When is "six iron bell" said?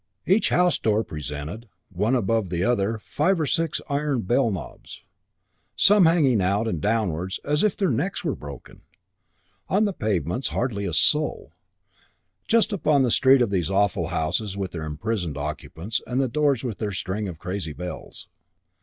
3.45-4.49